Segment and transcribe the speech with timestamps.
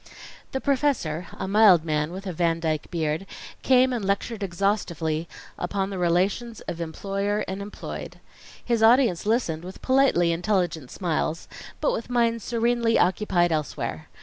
[0.51, 3.27] The professor, a mild man with a Van Dyke beard,
[3.61, 8.19] came and lectured exhaustively upon the relations of employer and employed.
[8.65, 11.47] His audience listened with politely intelligent smiles,
[11.79, 14.07] but with minds serenely occupied elsewhere.